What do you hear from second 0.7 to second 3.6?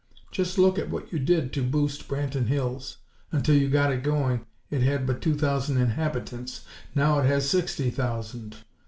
at what you did to boost Branton Hills! Until